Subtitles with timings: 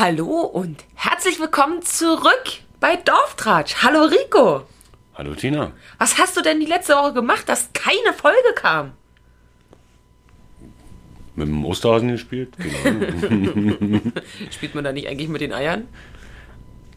[0.00, 2.44] Hallo und herzlich willkommen zurück
[2.80, 3.82] bei Dorftratsch.
[3.82, 4.62] Hallo Rico.
[5.14, 5.72] Hallo Tina.
[5.98, 8.92] Was hast du denn die letzte Woche gemacht, dass keine Folge kam?
[11.34, 12.54] Mit dem Osterhasen gespielt?
[12.56, 14.00] Genau.
[14.50, 15.86] Spielt man da nicht eigentlich mit den Eiern?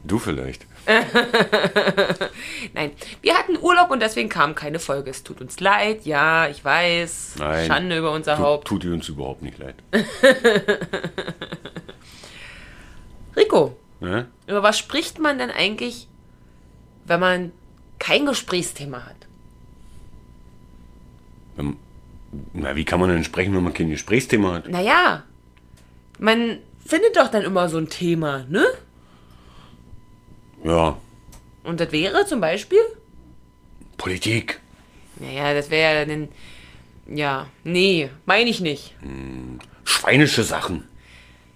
[0.05, 0.65] du vielleicht.
[2.73, 5.09] Nein, wir hatten Urlaub und deswegen kam keine Folge.
[5.09, 7.35] Es tut uns leid, ja, ich weiß.
[7.39, 7.67] Nein.
[7.67, 8.67] Schande über unser Tu, Haupt.
[8.67, 9.75] tut dir uns überhaupt nicht leid.
[13.35, 14.27] Rico, Ne?
[14.47, 16.07] über was spricht man denn eigentlich,
[17.05, 17.51] wenn man
[17.99, 19.15] kein Gesprächsthema hat?
[21.55, 21.77] Wenn-
[22.53, 24.67] Na, wie kann man denn sprechen, wenn man kein Gesprächsthema hat?
[24.69, 25.23] Naja,
[26.19, 28.65] man findet doch dann immer so ein Thema, ne?
[30.63, 30.97] Ja,
[31.63, 32.81] Und das wäre zum Beispiel?
[33.97, 34.59] Politik.
[35.17, 36.27] Naja, das wäre ja dann.
[37.07, 38.95] Ja, nee, meine ich nicht.
[39.85, 40.87] Schweinische Sachen.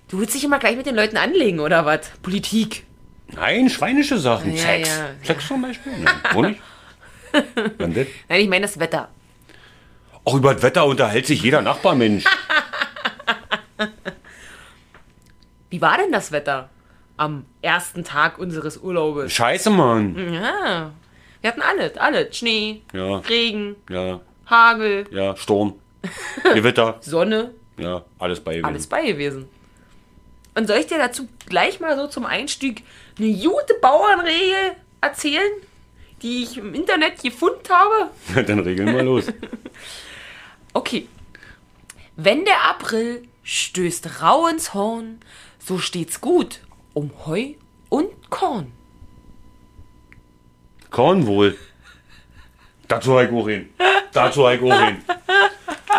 [0.10, 2.10] Du willst dich immer gleich mit den Leuten anlegen, oder was?
[2.22, 2.86] Politik.
[3.34, 4.54] Nein, schweinische Sachen.
[4.56, 4.90] Ja, Sex.
[4.90, 5.10] ja.
[5.24, 5.92] Sex zum Beispiel?
[6.34, 6.58] Nein?
[7.78, 9.10] Nein, ich meine das Wetter.
[10.24, 12.24] Auch über das Wetter unterhält sich jeder Nachbarmensch.
[15.70, 16.70] Wie war denn das Wetter
[17.18, 19.34] am ersten Tag unseres Urlaubes?
[19.34, 20.34] Scheiße, Mann.
[20.34, 20.92] Ja,
[21.42, 22.38] wir hatten alles, alles.
[22.38, 23.18] Schnee, Ja.
[23.18, 25.76] Regen, Ja, Hagel, ja, Sturm,
[26.54, 26.98] Gewitter.
[27.02, 29.50] Sonne, Ja, alles bei alles bei gewesen.
[30.58, 32.84] Und soll ich dir dazu gleich mal so zum Einstieg
[33.20, 35.52] eine gute Bauernregel erzählen,
[36.24, 38.10] die ich im Internet gefunden habe?
[38.44, 39.26] Dann regeln wir los.
[40.74, 41.08] Okay.
[42.16, 45.20] Wenn der April stößt rau ins Horn,
[45.58, 46.60] so steht's gut
[46.94, 47.54] um Heu
[47.90, 48.72] und Korn.
[50.92, 51.58] Korn wohl.
[52.88, 53.70] Dazu habe ich auch hin.
[54.14, 54.98] Dazu habe ich auch hin.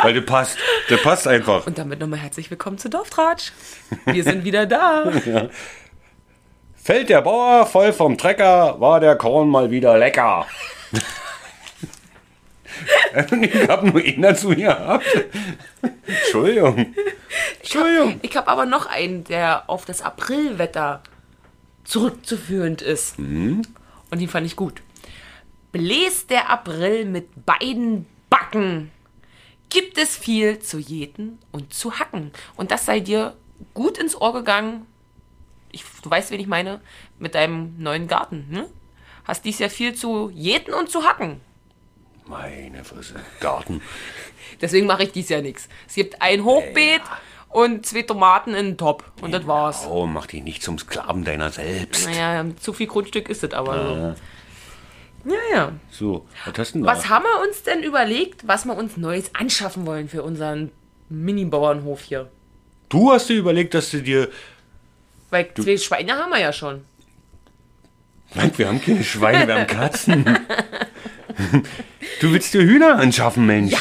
[0.02, 0.58] Weil der passt.
[0.91, 1.66] Der passt einfach.
[1.66, 3.53] Und damit nochmal herzlich willkommen zu Dorftratsch.
[4.06, 5.10] Wir sind wieder da.
[6.76, 10.47] Fällt der Bauer voll vom Trecker, war der Korn mal wieder lecker.
[13.42, 15.04] ich habe nur ihn dazu gehabt.
[16.06, 16.94] Entschuldigung.
[17.60, 18.20] Entschuldigung.
[18.22, 21.03] Ich habe aber noch einen, der auf das Aprilwetter
[21.84, 23.19] zurückzuführend ist.
[23.19, 23.66] Und
[24.12, 24.80] den fand ich gut.
[25.72, 28.91] Bläst der April mit beiden Backen,
[29.68, 32.32] gibt es viel zu jäten und zu hacken.
[32.56, 33.36] Und das sei dir
[33.74, 34.86] gut ins Ohr gegangen.
[35.72, 36.80] Ich, du weißt, wen ich meine,
[37.18, 38.46] mit deinem neuen Garten.
[38.50, 38.68] Ne?
[39.24, 41.40] Hast dies Jahr viel zu jäten und zu hacken.
[42.26, 43.16] Meine Fresse.
[43.40, 43.82] Garten.
[44.60, 45.68] Deswegen mache ich dies Jahr nichts.
[45.86, 47.02] Es gibt ein Hochbeet
[47.48, 49.04] und zwei Tomaten in den Top.
[49.20, 49.86] Und das war's.
[49.86, 52.06] Oh, mach dich nicht zum Sklaven deiner selbst.
[52.06, 54.22] Naja, zu viel Grundstück ist es aber so.
[55.24, 55.72] Ja, ja.
[55.90, 56.92] So, was hast du denn da?
[56.92, 60.70] Was haben wir uns denn überlegt, was wir uns Neues anschaffen wollen für unseren
[61.08, 62.30] Mini-Bauernhof hier?
[62.88, 64.28] Du hast dir überlegt, dass du dir...
[65.30, 66.84] Weil zwei Schweine haben wir ja schon.
[68.34, 70.24] Nein, wir haben keine Schweine, wir haben Katzen.
[72.20, 73.72] Du willst dir Hühner anschaffen, Mensch.
[73.72, 73.78] Ja.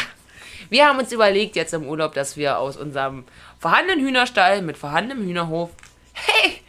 [0.69, 3.23] Wir haben uns überlegt jetzt im Urlaub, dass wir aus unserem
[3.59, 5.69] vorhandenen Hühnerstall mit vorhandenem Hühnerhof,
[6.13, 6.61] hey,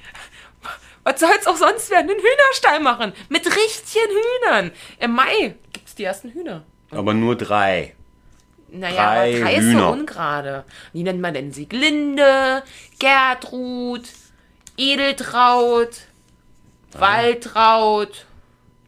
[1.09, 4.13] was soll's auch sonst werden, einen Hühnerstall machen mit richtigen
[4.45, 4.71] Hühnern.
[5.01, 6.65] Im Mai gibt's die ersten Hühner.
[6.91, 7.95] Aber nur drei.
[8.71, 10.65] Naja, Drei aber drei ist so ungerade.
[10.93, 12.63] Wie nennt man denn Sieglinde,
[12.99, 14.03] Gertrud,
[14.77, 16.03] Edeltraut,
[16.93, 18.27] Waltraut,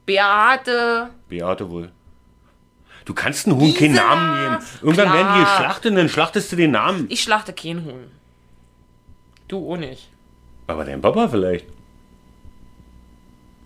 [0.04, 1.10] Beate.
[1.28, 1.90] Beate wohl.
[3.06, 4.66] Du kannst einen Huhn keinen Gisela, Namen geben.
[4.82, 5.56] Irgendwann werden die klar.
[5.56, 7.06] geschlachtet und dann schlachtest du den Namen.
[7.08, 8.10] Ich schlachte kein Huhn.
[9.48, 10.10] Du auch nicht.
[10.66, 11.66] Aber dein Papa vielleicht.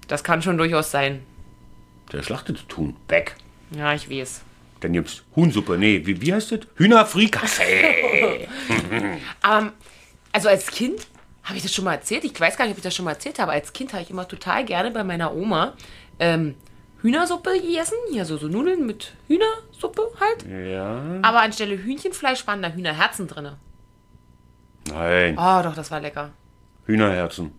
[0.08, 1.22] Das kann schon durchaus sein.
[2.12, 2.96] Der schlachtet Huhn.
[3.08, 3.36] Weg.
[3.76, 4.42] Ja, ich weiß.
[4.80, 5.78] Dann gibt's Huhnsuppe.
[5.78, 6.60] Nee, wie, wie heißt das?
[6.76, 8.48] Hühnerfrikassee.
[9.50, 9.72] Ähm,
[10.32, 11.06] also als Kind,
[11.44, 12.24] habe ich das schon mal erzählt?
[12.24, 13.52] Ich weiß gar nicht, ob ich das schon mal erzählt habe.
[13.52, 15.74] Als Kind habe ich immer total gerne bei meiner Oma
[16.18, 16.54] ähm,
[17.02, 17.96] Hühnersuppe gegessen.
[18.10, 20.46] Hier so, so Nudeln mit Hühnersuppe halt.
[20.50, 21.02] ja.
[21.22, 23.50] Aber anstelle Hühnchenfleisch waren da Hühnerherzen drin.
[24.88, 25.38] Nein.
[25.38, 26.30] Oh, doch, das war lecker.
[26.86, 27.52] Hühnerherzen.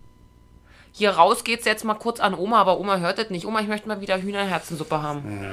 [0.98, 3.46] Hier raus geht's jetzt mal kurz an Oma, aber Oma hört das nicht.
[3.46, 5.46] Oma, ich möchte mal wieder Hühnerherzensuppe haben.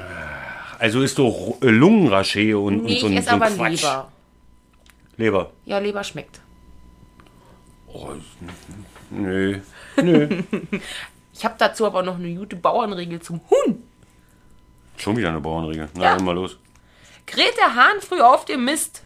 [0.79, 3.81] Also ist doch äh, Lungenraché und, Nee, und so ich ein, esse so aber Quatsch.
[3.81, 4.11] Leber.
[5.17, 5.51] Leber.
[5.65, 6.39] Ja, Leber schmeckt.
[7.87, 8.11] Oh,
[9.09, 9.59] nö.
[10.01, 10.43] Nö.
[11.35, 13.83] Ich habe dazu aber noch eine gute Bauernregel zum Huhn.
[14.97, 15.89] Schon wieder eine Bauernregel.
[15.95, 16.15] Na, Ja.
[16.15, 16.57] dann mal los.
[17.25, 19.03] Gräht der Hahn früh auf dem Mist.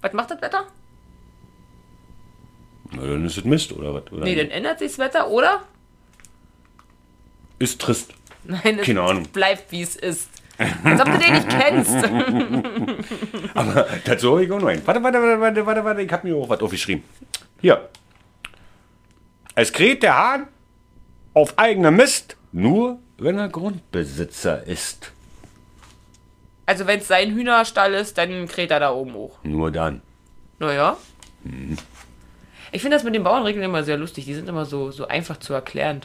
[0.00, 0.66] Was macht das Wetter?
[2.92, 4.10] Na, dann ist es Mist, oder was?
[4.12, 5.62] Oder Nee, dann ändert sich das Wetter, oder?
[7.64, 8.12] Ist trist.
[8.44, 9.22] Nein, es Keine Ahnung.
[9.32, 10.28] bleibt wie es ist.
[10.58, 11.94] Als ob du den nicht kennst.
[13.54, 14.86] Aber dazu habe ich auch noch einen.
[14.86, 16.02] Warte, warte, warte, warte, warte, warte.
[16.02, 17.02] Ich habe mir auch was aufgeschrieben.
[17.62, 17.88] Hier.
[19.54, 20.46] Es kräht der Hahn
[21.32, 25.10] auf eigenem Mist, nur wenn er Grundbesitzer ist.
[26.66, 29.38] Also wenn es sein Hühnerstall ist, dann kräht er da oben hoch.
[29.42, 30.02] Nur dann.
[30.58, 30.98] Naja.
[32.72, 34.26] Ich finde das mit den Bauernregeln immer sehr lustig.
[34.26, 36.02] Die sind immer so, so einfach zu erklären.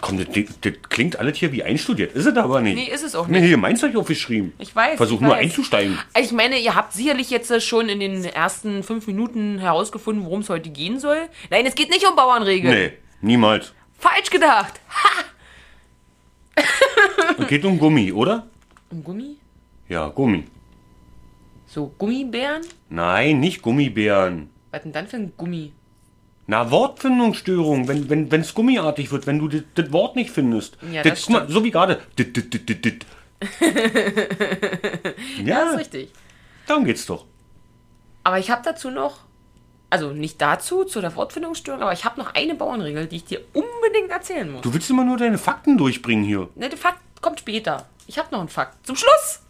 [0.00, 0.26] Komm, das,
[0.60, 2.12] das, klingt alles hier wie einstudiert.
[2.14, 2.76] Ist es aber nicht.
[2.76, 3.48] Nee, ist es auch Nee, nicht.
[3.48, 4.52] hier meins habe ich aufgeschrieben.
[4.58, 4.96] Ich weiß.
[4.96, 5.42] Versuch ich nur weiß.
[5.44, 5.98] einzusteigen.
[6.20, 10.50] Ich meine, ihr habt sicherlich jetzt schon in den ersten fünf Minuten herausgefunden, worum es
[10.50, 11.28] heute gehen soll.
[11.50, 12.74] Nein, es geht nicht um Bauernregeln.
[12.74, 13.72] Nee, niemals.
[13.98, 14.74] Falsch gedacht.
[14.90, 16.62] Ha!
[17.38, 18.46] Es geht um Gummi, oder?
[18.90, 19.36] Um Gummi?
[19.88, 20.44] Ja, Gummi.
[21.66, 22.62] So, Gummibären?
[22.88, 24.48] Nein, nicht Gummibären.
[24.70, 25.72] Was denn dann für ein Gummi?
[26.48, 30.78] Na, Wortfindungsstörung, wenn wenn wenn's gummiartig wird, wenn du das- Wort nicht findest.
[30.92, 31.52] Ja, Das- das mal, stimmt.
[31.52, 32.00] so wie gerade.
[32.18, 32.36] Dit.
[32.36, 33.50] Das
[35.44, 36.10] ja, ist richtig.
[36.66, 37.24] darum geht's doch.
[38.24, 39.18] Aber ich habe dazu noch,
[39.90, 43.40] also nicht dazu, zu der Wortfindungsstörung, aber ich habe noch eine Bauernregel, die ich dir
[43.52, 44.62] unbedingt erzählen muss.
[44.62, 46.48] Du willst immer nur deine Fakten durchbringen hier.
[46.54, 47.86] Ne, der Fakt kommt später.
[48.06, 48.86] Ich habe noch einen Fakt.
[48.86, 49.42] Zum Schluss!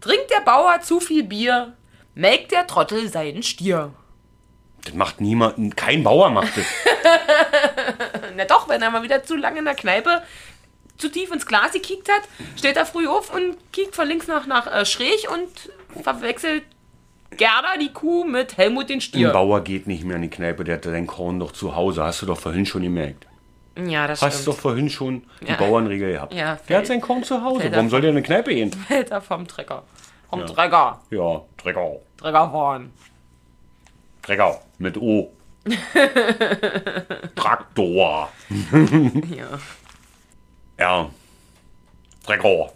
[0.00, 1.72] Trinkt der Bauer zu viel Bier,
[2.14, 3.92] melkt der Trottel seinen Stier.
[4.84, 6.66] Das macht niemand, kein Bauer macht das.
[8.36, 10.22] Na doch, wenn er mal wieder zu lange in der Kneipe
[10.98, 12.22] zu tief ins Glas gekickt hat,
[12.56, 16.62] steht er früh auf und kickt von links nach, nach äh, schräg und verwechselt
[17.30, 19.30] Gerda die Kuh mit Helmut den Ein Stier.
[19.30, 22.04] Bauer geht nicht mehr in die Kneipe, der hat sein Korn doch zu Hause.
[22.04, 23.26] Hast du doch vorhin schon gemerkt.
[23.76, 24.58] Ja, das Hast doch stimmt.
[24.62, 25.56] vorhin schon die Ja.
[25.56, 26.32] Bauernregel gehabt.
[26.32, 27.68] Ja, der hat sein Korn zu Hause.
[27.72, 28.72] Warum soll der in eine Kneipe gehen?
[28.88, 29.82] Fällt er vom Trecker.
[30.30, 31.00] Vom Trecker.
[31.10, 31.40] Ja.
[31.56, 32.92] Trecker fahren.
[34.26, 34.60] Dreckau.
[34.78, 35.30] Mit O.
[37.34, 38.30] Traktor.
[39.36, 39.58] Ja.
[40.78, 41.10] Ja.
[42.26, 42.72] Dreckau.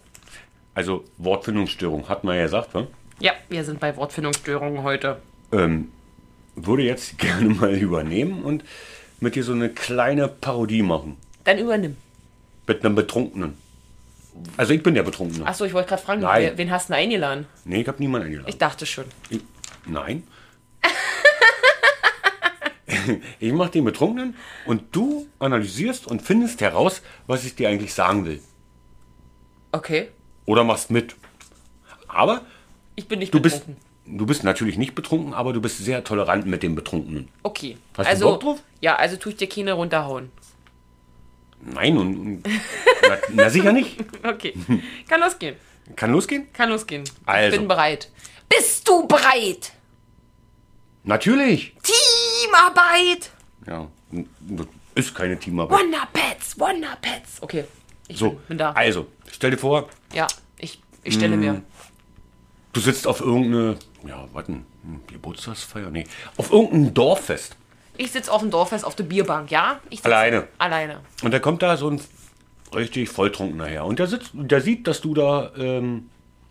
[0.74, 2.86] Also Wortfindungsstörung, hat man ja gesagt, ne?
[3.20, 5.20] ja, wir sind bei Wortfindungsstörungen heute.
[5.52, 5.90] ähm,
[6.54, 8.62] würde jetzt gerne mal übernehmen und
[9.20, 11.16] mit dir so eine kleine Parodie machen.
[11.44, 11.96] Dann übernimm.
[12.66, 13.56] Mit einem Betrunkenen.
[14.56, 15.46] Also ich bin der Betrunkene.
[15.46, 16.52] Achso, ich wollte gerade fragen, Nein.
[16.56, 17.46] wen hast du denn eingeladen?
[17.64, 18.48] Nee, ich habe niemanden eingeladen.
[18.48, 19.04] Ich dachte schon.
[19.30, 19.40] Ich,
[19.86, 20.22] nein.
[23.40, 24.34] ich mache den Betrunkenen
[24.66, 28.40] und du analysierst und findest heraus, was ich dir eigentlich sagen will.
[29.72, 30.08] Okay.
[30.46, 31.14] Oder machst mit.
[32.08, 32.42] Aber
[32.96, 34.18] Ich bin nicht du bist, betrunken.
[34.18, 37.28] du bist natürlich nicht betrunken, aber du bist sehr tolerant mit dem Betrunkenen.
[37.42, 37.76] Okay.
[37.96, 38.62] Hast du also, Bock drauf?
[38.80, 40.30] Ja, also tue ich dir keine runterhauen.
[41.60, 42.42] Nein, und, und
[43.02, 43.96] na, na sicher nicht.
[44.22, 44.54] Okay.
[45.08, 45.56] Kann losgehen.
[45.96, 46.52] Kann losgehen?
[46.52, 47.04] Kann losgehen.
[47.26, 47.54] Also.
[47.54, 48.10] Ich bin bereit.
[48.48, 49.72] Bist du bereit?
[51.04, 51.74] Natürlich.
[52.52, 53.30] Teamarbeit!
[53.66, 53.88] Ja,
[54.40, 55.78] das ist keine Teamarbeit.
[55.78, 56.58] Wonderpets!
[56.58, 57.42] Wonderpets!
[57.42, 57.64] Okay.
[58.08, 58.72] Ich So, bin, da.
[58.72, 60.26] also, stell dir vor, Ja,
[60.58, 61.62] ich, ich stelle mir.
[62.72, 65.90] du sitzt auf irgendeine, ja, was denn, Hm, Geburtstagsfeier?
[65.90, 66.06] Nee,
[66.36, 67.56] auf irgendein Dorffest.
[67.96, 69.80] Ich sitze auf dem Dorffest auf der Bierbank, ja?
[70.04, 70.46] Alleine.
[70.56, 71.00] Alleine.
[71.22, 72.00] Und da kommt da so ein
[72.74, 73.84] richtig Volltrunkener her.
[73.84, 76.08] Und der sitzt, der sieht, dass du da ähm,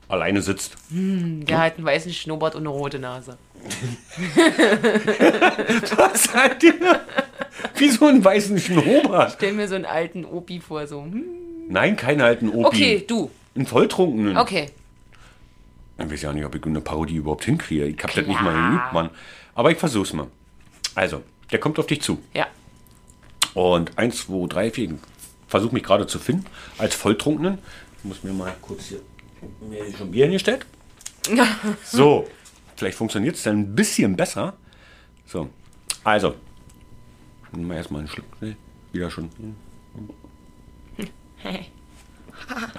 [0.09, 0.75] alleine sitzt.
[0.91, 3.38] Der hat einen weißen Schnurrbart und eine rote Nase.
[5.97, 7.01] Was hat der?
[7.75, 9.33] Wie so einen weißen Schnurrbart.
[9.33, 11.03] Stell mir so einen alten Opi vor, so.
[11.03, 11.23] Hm.
[11.69, 12.65] Nein, keinen alten Opi.
[12.65, 13.31] Okay, du.
[13.56, 14.37] Einen Volltrunkenen.
[14.37, 14.69] Okay.
[15.97, 17.85] Ich weiß ja nicht, ob ich eine Parodie überhaupt hinkriege.
[17.85, 18.53] Ich hab das nicht Klar.
[18.53, 19.09] mal geübt, Mann.
[19.56, 20.27] Aber ich versuch's mal.
[20.95, 22.19] Also, der kommt auf dich zu.
[22.33, 22.47] Ja.
[23.53, 24.92] Und eins, zwei, drei, vier.
[24.92, 24.95] Ich
[25.47, 26.45] versuche mich gerade zu finden
[26.77, 27.57] als Volltrunkenen.
[27.97, 28.99] Ich muss mir mal kurz hier
[29.68, 30.65] mir hier schon Bier hingestellt.
[31.83, 32.27] So,
[32.77, 34.53] vielleicht funktioniert es dann ein bisschen besser.
[35.25, 35.49] So,
[36.03, 36.35] also.
[37.51, 38.25] Nehmen wir erstmal einen Schluck.
[38.41, 38.55] Nee,
[38.91, 39.29] wieder schon.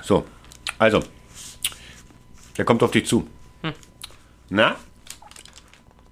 [0.03, 0.25] So,
[0.79, 1.03] also.
[2.57, 3.27] Der kommt auf dich zu.
[4.49, 4.77] Na?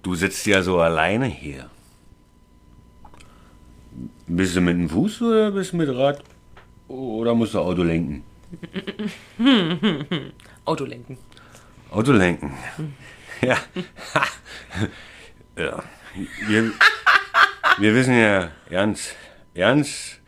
[0.03, 1.69] Du sitzt ja so alleine hier.
[4.27, 6.23] Bist du mit dem Fuß oder bist du mit Rad?
[6.87, 8.23] Oder musst du Auto lenken?
[10.65, 11.17] Auto lenken.
[11.91, 12.53] Auto lenken.
[13.41, 13.57] Ja.
[15.57, 15.83] ja.
[16.47, 16.71] Wir,
[17.77, 19.09] wir wissen ja ganz,
[19.53, 20.19] ganz,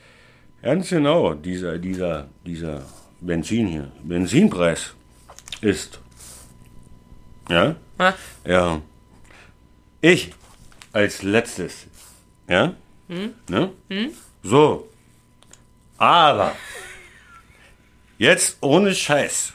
[0.62, 2.86] ganz genau, dieser, dieser, dieser
[3.22, 4.94] Benzin hier, Benzinpreis
[5.62, 6.00] ist.
[7.50, 7.76] Ja?
[7.98, 8.14] Ha?
[8.46, 8.82] Ja.
[10.02, 10.32] Ich
[10.94, 11.88] als letztes.
[12.48, 12.74] Ja?
[13.48, 13.72] Ne?
[14.44, 14.90] So.
[15.98, 16.56] Aber.
[18.18, 19.54] Jetzt ohne Scheiß.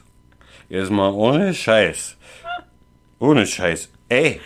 [0.69, 2.17] Jetzt mal ohne Scheiß.
[3.25, 3.89] Ohne Scheiß.
[4.11, 4.39] Ey.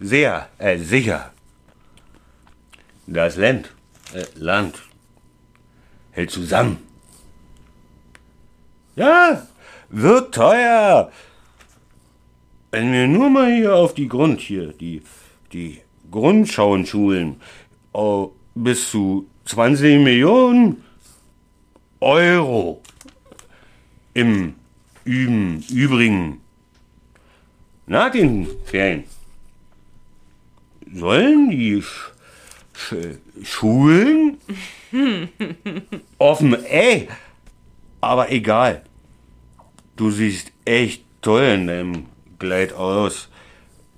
[0.00, 1.32] Sehr, äh, sicher.
[3.06, 3.72] Das Land.
[4.12, 4.82] Äh, Land.
[6.10, 6.78] Hält zusammen.
[8.96, 9.46] Ja.
[9.90, 11.12] Wird teuer.
[12.72, 15.02] Wenn wir nur mal hier auf die Grund hier, die,
[15.52, 15.78] die
[16.10, 17.40] Grundschauenschulen
[17.92, 20.82] oh, bis zu 20 Millionen
[22.00, 22.82] Euro
[24.14, 24.56] im
[25.04, 26.40] Üben, Übrigen
[27.86, 29.04] nach den Ferien
[30.92, 32.12] sollen die Sch
[32.74, 32.94] Sch
[33.42, 34.38] Schulen
[36.18, 37.08] offen, ey,
[38.00, 38.82] aber egal.
[39.96, 42.06] Du siehst echt toll in deinem
[42.38, 43.28] Kleid aus.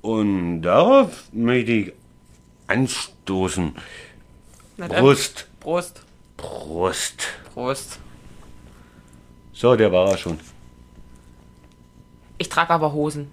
[0.01, 1.93] Und darauf möchte ich
[2.69, 3.75] anstoßen.
[4.77, 5.49] Brust.
[5.61, 6.03] Prost.
[6.37, 7.29] Brust.
[7.53, 7.99] Prost.
[9.53, 10.39] So, der war er schon.
[12.39, 13.29] Ich trage aber Hosen.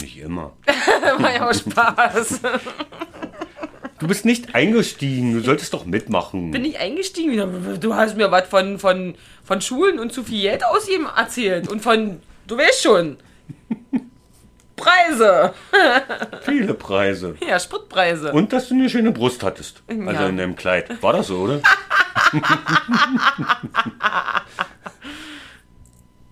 [0.00, 0.52] Nicht immer.
[1.18, 2.40] War ja auch Spaß.
[4.00, 5.32] Du bist nicht eingestiegen.
[5.34, 6.50] Du solltest doch mitmachen.
[6.50, 7.78] Bin ich eingestiegen?
[7.80, 11.68] Du hast mir was von, von, von Schulen und zu viel Geld ausgeben erzählt.
[11.68, 13.16] Und von, du weißt schon,
[14.76, 15.54] Preise.
[16.42, 17.36] Viele Preise.
[17.48, 18.32] Ja, Spritpreise.
[18.32, 19.82] Und dass du eine schöne Brust hattest.
[19.88, 20.28] Also Ja.
[20.28, 21.00] in deinem Kleid.
[21.02, 21.62] War das so, oder?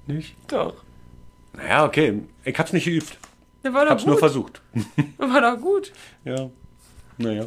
[0.06, 0.34] nicht?
[0.48, 0.74] Doch.
[1.54, 2.22] Naja, okay.
[2.44, 3.16] Ich hab's nicht geübt.
[3.62, 4.20] Das war doch Hab's nur gut.
[4.20, 4.62] versucht.
[5.18, 5.92] Das war doch gut.
[6.24, 6.50] Ja.
[7.18, 7.44] Naja.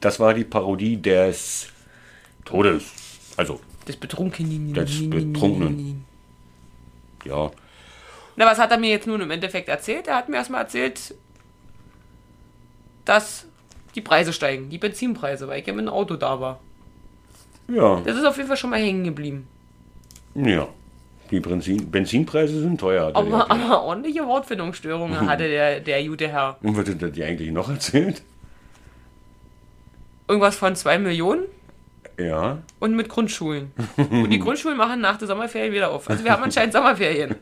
[0.00, 1.68] Das war die Parodie des
[2.44, 2.92] Todes.
[3.36, 4.72] Also, Das Betrunkenen.
[4.74, 6.04] Des Betrunkenen.
[7.24, 7.50] ja.
[8.38, 10.06] Na, was hat er mir jetzt nun im Endeffekt erzählt?
[10.08, 11.14] Er hat mir erstmal erzählt,
[13.06, 13.46] dass
[13.94, 16.60] die Preise steigen, die Benzinpreise, weil ich ja mit dem Auto da war.
[17.68, 18.00] Ja.
[18.04, 19.48] Das ist auf jeden Fall schon mal hängen geblieben.
[20.34, 20.68] Ja.
[21.30, 23.08] Die Benzin Benzinpreise sind teuer.
[23.10, 23.50] er Aber, erklärt.
[23.50, 26.56] aber ordentliche Wortfindungsstörungen hatte der, der gute Herr.
[26.62, 28.22] Und was hat er dir eigentlich noch erzählt?
[30.28, 31.42] Irgendwas von 2 Millionen
[32.18, 32.58] Ja.
[32.80, 33.72] und mit Grundschulen.
[33.96, 36.08] Und die Grundschulen machen nach der Sommerferien wieder auf.
[36.10, 37.34] Also wir haben anscheinend Sommerferien.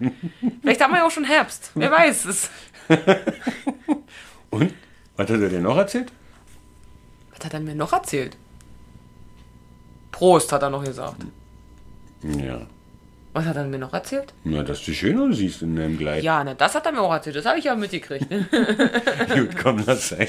[0.62, 1.70] Vielleicht haben wir ja auch schon Herbst.
[1.74, 2.50] Wer weiß es.
[4.50, 4.72] Und?
[5.16, 6.12] Was hat er dir noch erzählt?
[7.36, 8.36] Was hat er mir noch erzählt?
[10.12, 11.24] Prost, hat er noch gesagt.
[12.22, 12.66] Ja.
[13.34, 14.32] Was hat er mir noch erzählt?
[14.44, 16.22] Na, dass du schön aussiehst in deinem Kleid.
[16.22, 17.34] Ja, ne, das hat er mir auch erzählt.
[17.34, 18.26] Das habe ich ja mitgekriegt.
[19.34, 20.28] Gut, komm, lass sein.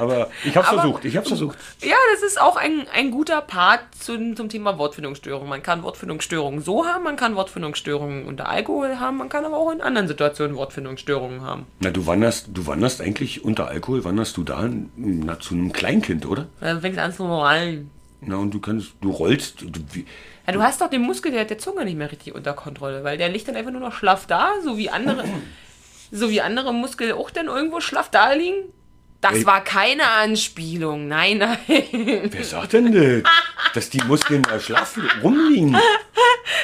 [0.00, 1.04] Aber ich hab's Aber- versucht.
[1.04, 1.58] Ich hab's versucht.
[1.82, 5.48] Ja, das ist auch ein, ein guter Part zum, zum Thema Wortfindungsstörung.
[5.48, 9.70] Man kann Wortfindungsstörungen so haben, man kann Wortfindungsstörungen unter Alkohol haben, man kann aber auch
[9.70, 11.66] in anderen Situationen Wortfindungsstörungen haben.
[11.80, 16.24] Na, du wanderst, du wanderst eigentlich unter Alkohol, wanderst du da na, zu einem Kleinkind,
[16.26, 16.46] oder?
[16.60, 17.90] Da fängt es an zu rollen.
[18.20, 20.04] Na, und du kannst, du rollst, du, wie,
[20.46, 23.16] Ja, du hast doch den Muskel der, der Zunge nicht mehr richtig unter Kontrolle, weil
[23.16, 25.24] der liegt dann einfach nur noch schlaff da, so wie andere,
[26.10, 28.72] so wie andere Muskeln auch dann irgendwo schlaff da liegen.
[29.20, 29.46] Das Ey.
[29.46, 31.58] war keine Anspielung, nein, nein.
[31.66, 33.32] wer sagt denn das?
[33.74, 35.76] Dass die Muskeln da schlaff rumliegen?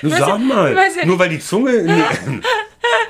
[0.01, 1.73] Du sag ja- mal, ich weiß ja nur weil die Zunge...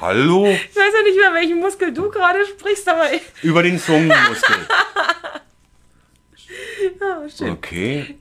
[0.00, 0.46] Hallo?
[0.46, 4.56] Ich weiß ja nicht mehr, welchen Muskel du gerade sprichst, aber ich, Über den Zungenmuskel.
[7.36, 7.50] schön.
[7.50, 8.18] Okay.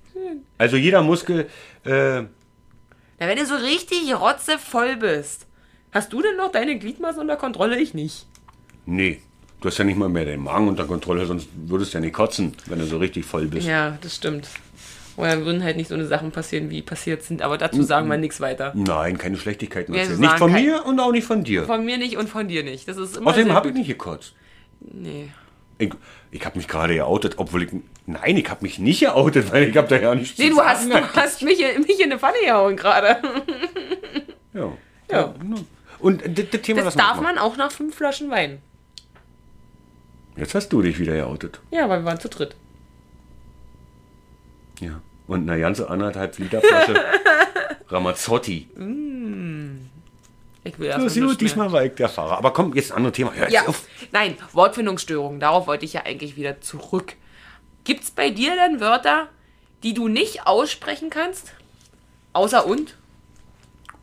[0.58, 1.48] Also jeder Muskel...
[1.86, 2.28] Äh, Na,
[3.20, 5.48] wenn du so richtig rotzevoll bist,
[5.92, 7.80] hast du denn noch deine Gliedmaßen unter Kontrolle?
[7.80, 8.26] Ich nicht.
[8.86, 9.22] nee,
[9.62, 12.14] du hast ja nicht mal mehr den Magen unter Kontrolle, sonst würdest du ja nicht
[12.14, 13.66] kotzen, wenn du so richtig voll bist.
[13.68, 14.48] Ja, das stimmt.
[15.16, 18.18] Oder würden halt nicht so eine Sachen passieren, wie passiert sind, aber dazu sagen wir
[18.18, 18.74] nichts weiter.
[18.76, 20.20] Nein, keine Schlechtigkeiten erzählen.
[20.20, 21.66] Nicht von mir und auch nicht von dir.
[21.66, 22.88] Von mir nicht und von dir nicht.
[22.88, 24.34] Das ist immer Außerdem habe ich nicht gekotzt.
[24.80, 25.30] Nee.
[25.78, 25.92] Ich,
[26.32, 27.70] ich habe mich gerade geoutet, obwohl ich...
[28.06, 30.62] Nein, ich habe mich nicht geoutet, weil ich habe da ja nichts Nee, zu du
[30.62, 33.18] hast, du hast mich, in- mich in eine Pfanne gehauen gerade.
[34.54, 34.72] Ja.
[35.12, 35.34] Ja.
[36.00, 38.62] Und das, das Thema Das darf man auch nach fünf Flaschen Wein.
[40.36, 41.60] Jetzt hast du dich wieder geoutet.
[41.72, 42.56] Ja, weil wir waren zu dritt.
[44.80, 45.02] Ja.
[45.28, 46.96] Und eine ganze anderthalb Liter Flasche
[47.88, 48.68] Ramazzotti.
[50.66, 52.38] Ich will So, gut, diesmal war ich der Fahrer.
[52.38, 53.34] Aber komm, jetzt ein anderes Thema.
[53.34, 53.84] Hör Ja, auf.
[54.12, 55.40] nein, Wortfindungsstörungen.
[55.40, 57.16] Darauf wollte ich ja eigentlich wieder zurück.
[57.84, 59.28] Gibt's bei dir denn Wörter,
[59.84, 61.54] die du nicht aussprechen kannst?
[62.32, 62.96] Außer und?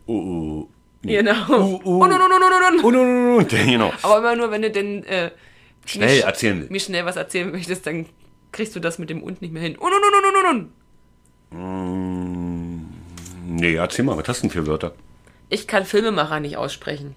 [0.07, 0.69] Oh, oh.
[1.03, 1.17] Nee.
[1.17, 1.49] Genau.
[1.49, 2.03] Uh, uh.
[2.05, 2.85] Und, und, und, und, und, und.
[2.85, 3.93] Und, und, und, genau.
[4.03, 5.31] Aber immer nur, wenn du denn äh,
[5.87, 6.67] Schnell mir, erzählen.
[6.69, 8.05] mir schnell was erzählen möchtest, dann
[8.53, 9.77] kriegst du das mit dem und nicht mehr hin.
[9.79, 10.71] Und, und, und, und, und,
[11.53, 11.59] und.
[11.59, 12.85] Mm,
[13.47, 14.93] Nee, erzähl mal, was hast du denn für Wörter?
[15.51, 17.15] Ich kann Filmemacher nicht aussprechen.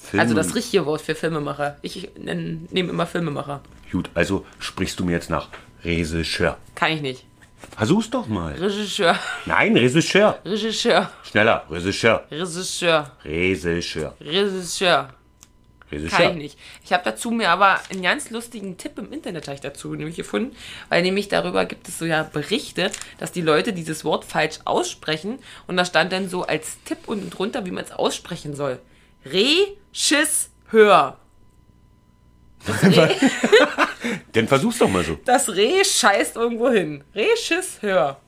[0.00, 0.20] Film.
[0.20, 1.78] Also das richtige Wort für Filmemacher.
[1.82, 3.62] Ich nehme immer Filmemacher.
[3.90, 5.48] Gut, also sprichst du mir jetzt nach
[5.82, 6.58] Regisseur.
[6.74, 7.24] Kann ich nicht.
[7.76, 8.52] Versuch's doch mal.
[8.52, 9.18] Regisseur.
[9.46, 10.38] Nein, Regisseur.
[10.44, 11.10] Regisseur.
[11.24, 11.64] Schneller.
[11.70, 12.24] Regisseur.
[12.30, 13.10] Regisseur.
[13.24, 14.14] Regisseur.
[14.20, 15.14] Regisseur.
[15.90, 16.18] Regisseur.
[16.18, 16.58] Kann ich nicht.
[16.84, 20.54] Ich habe dazu mir aber einen ganz lustigen Tipp im Internet ich dazu nämlich gefunden,
[20.88, 25.38] weil nämlich darüber gibt es so ja Berichte, dass die Leute dieses Wort falsch aussprechen
[25.66, 28.78] und da stand dann so als Tipp unten drunter, wie man es aussprechen soll.
[29.24, 29.76] Regisseur.
[32.66, 33.14] Das Re
[34.32, 35.18] Dann versuch's doch mal so.
[35.24, 37.04] Das Reh scheißt irgendwo hin.
[37.14, 38.20] Reh, Schiss, hör.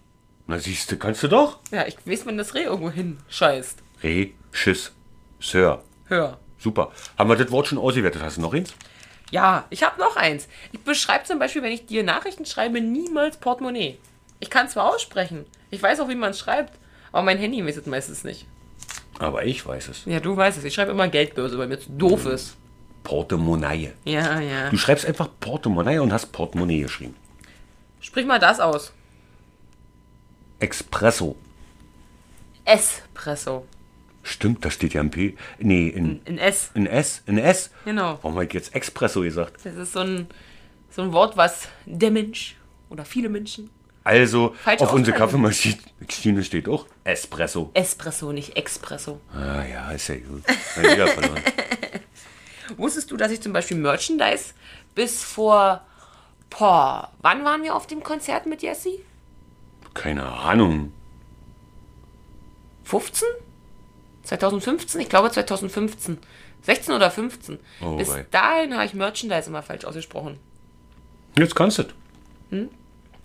[0.47, 1.59] Na siehst du, kannst du doch.
[1.71, 3.79] Ja, ich weiß, wenn das Reh irgendwo hin scheißt.
[4.03, 4.93] Reh, Schiss,
[5.41, 5.83] Sir.
[6.07, 6.39] Hör.
[6.61, 6.93] Super.
[7.19, 8.23] Haben wir das Wort schon ausgewertet?
[8.23, 8.75] Hast du noch eins?
[9.31, 10.49] Ja, ich habe noch eins.
[10.73, 13.99] Ich beschreibe zum Beispiel, wenn ich dir Nachrichten schreibe, niemals Portemonnaie.
[14.41, 16.79] Ich kann zwar aussprechen, ich weiß auch, wie man es schreibt,
[17.13, 18.47] aber mein Handy weiß es meistens nicht.
[19.19, 20.05] Aber ich weiß es.
[20.07, 20.65] Ja, du weißt es.
[20.65, 22.57] Ich schreibe immer Geldbörse, weil mir zu doof ist.
[23.03, 23.93] Portemonnaie.
[24.05, 24.71] Ja, ja.
[24.71, 27.15] Du schreibst einfach Portemonnaie und hast Portemonnaie geschrieben.
[28.01, 28.93] Sprich mal das aus.
[30.59, 31.37] Espresso.
[32.65, 33.67] Espresso.
[34.23, 35.37] Stimmt, da steht ja ein P.
[35.59, 36.71] Nee, in, In S.
[36.75, 37.23] in S.
[37.27, 37.71] In S.
[37.85, 38.19] Genau.
[38.23, 39.65] Warum habe ich jetzt Espresso gesagt?
[39.65, 40.27] Das ist so ein,
[40.91, 42.57] so ein Wort, was der Mensch
[42.91, 43.71] oder viele Menschen.
[44.05, 45.17] Also, Falsche auf unserer.
[45.17, 47.71] Kaffeemaschine steht auch Espresso.
[47.75, 49.21] Espresso, nicht Expresso.
[49.33, 50.43] Ah ja, ist ja gut.
[50.77, 51.43] Wieder verloren.
[52.77, 54.55] Wusstest du, dass ich zum Beispiel Merchandise
[54.95, 55.83] bis vor.
[56.51, 59.01] Boah, wann waren wir auf dem Konzert mit Jessie?
[59.95, 60.93] Keine Ahnung.
[62.85, 63.29] 15?
[64.39, 65.01] 2015?
[65.01, 66.19] Ich glaube 2015.
[66.63, 67.59] 16 oder 15.
[67.81, 68.27] Oh, bis wei.
[68.31, 70.39] dahin habe ich Merchandise immer falsch ausgesprochen.
[71.37, 71.85] Jetzt kannst du.
[72.51, 72.69] Hm?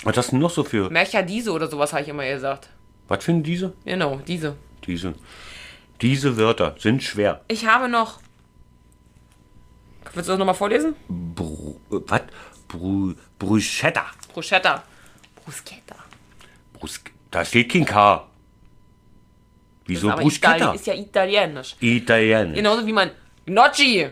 [0.03, 0.89] Was hast du noch so für.
[0.89, 2.69] Merchadise oder sowas habe ich immer gesagt.
[3.07, 3.73] Was für diese?
[3.83, 4.55] Genau, diese.
[4.85, 5.13] Diese.
[6.01, 7.41] Diese Wörter sind schwer.
[7.47, 8.19] Ich habe noch.
[10.13, 10.95] Willst du das nochmal vorlesen?
[11.07, 12.21] Bru, äh, was?
[12.67, 14.05] Bru, Bruschetta.
[14.33, 14.83] Bruschetta.
[15.43, 15.95] Bruschetta.
[16.73, 18.25] Brus, da steht kein K.
[19.85, 20.73] Wieso Aber Bruschetta?
[20.73, 21.75] Ist ja italienisch.
[21.79, 22.55] Italienisch.
[22.55, 23.11] Genauso wie man
[23.45, 24.07] Gnocchi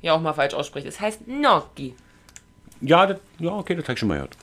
[0.00, 0.86] ja auch mal falsch ausspricht.
[0.86, 1.94] Es heißt Gnocchi.
[2.80, 4.36] Ja, das, ja, okay, das habe ich schon mal gehört.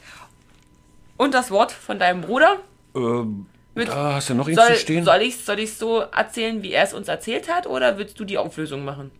[1.17, 2.59] Und das Wort von deinem Bruder?
[2.95, 5.05] Ähm, Mit- da hast du noch eins Soll, zu stehen?
[5.05, 8.19] soll ich es soll ich's so erzählen, wie er es uns erzählt hat, oder willst
[8.19, 9.11] du die Auflösung machen?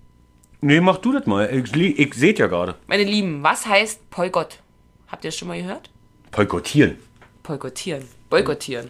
[0.61, 1.49] Nee, mach du das mal.
[1.53, 2.75] Ich, ich seht ja gerade.
[2.87, 4.59] Meine Lieben, was heißt Boykott?
[5.07, 5.89] Habt ihr das schon mal gehört?
[6.31, 6.97] Boykottieren.
[7.43, 8.03] Boykottieren.
[8.29, 8.89] Boykottieren.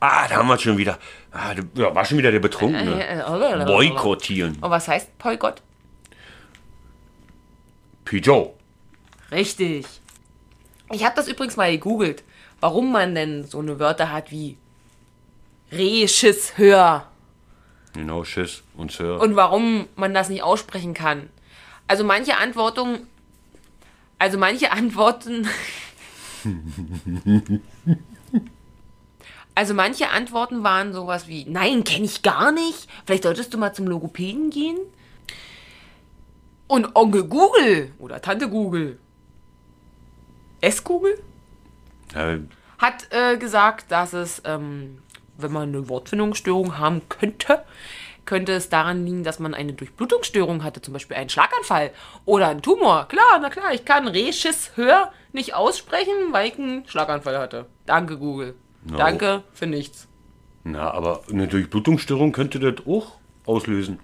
[0.00, 0.98] Ah, da haben wir es schon wieder.
[1.32, 3.04] Ah, da- ja, war schon wieder der Betrunkene.
[3.04, 4.56] Äh, äh, äh, Boykottieren.
[4.60, 5.60] Und was heißt Boykott?
[8.04, 8.54] Pigeot.
[9.32, 9.86] Richtig.
[10.92, 12.22] Ich habe das übrigens mal gegoogelt,
[12.60, 14.56] warum man denn so eine Wörter hat wie
[15.70, 17.06] Reh, Schiss, Hör
[17.92, 19.20] Genau, Schiss und Sir.
[19.20, 21.28] und warum man das nicht aussprechen kann.
[21.88, 23.06] Also manche Antworten,
[24.18, 25.46] also manche Antworten,
[29.58, 32.88] also manche Antworten waren sowas wie, nein, kenne ich gar nicht.
[33.04, 34.78] Vielleicht solltest du mal zum Logopäden gehen.
[36.68, 39.00] Und Onkel Google oder Tante Google,
[40.60, 41.20] S-Google,
[42.14, 42.36] ja,
[42.78, 44.98] hat äh, gesagt, dass es, ähm,
[45.36, 47.64] wenn man eine Wortfindungsstörung haben könnte,
[48.26, 51.90] könnte es daran liegen, dass man eine Durchblutungsstörung hatte, zum Beispiel einen Schlaganfall
[52.26, 53.08] oder einen Tumor.
[53.08, 57.66] Klar, na klar, ich kann Reschiss Hör nicht aussprechen, weil ich einen Schlaganfall hatte.
[57.86, 58.54] Danke, Google.
[58.84, 58.96] No.
[58.96, 60.06] Danke für nichts.
[60.64, 63.98] na, aber eine Durchblutungsstörung könnte das auch auslösen.